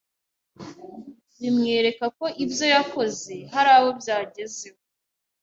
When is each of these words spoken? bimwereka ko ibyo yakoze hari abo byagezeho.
bimwereka 1.39 2.05
ko 2.17 2.25
ibyo 2.43 2.65
yakoze 2.73 3.33
hari 3.53 3.69
abo 3.77 3.89
byagezeho. 3.99 4.79